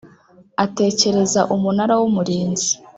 atekereza 0.63 1.41
Umunara 1.55 1.93
w 2.01 2.03
Umurinzi 2.09 2.71